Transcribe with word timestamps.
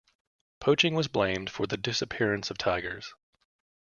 Poaching 0.59 0.95
was 0.95 1.07
blamed 1.07 1.51
for 1.51 1.67
the 1.67 1.77
disappearance 1.77 2.49
of 2.49 2.57
tigers. 2.57 3.13